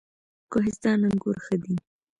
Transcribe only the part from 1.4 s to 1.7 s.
ښه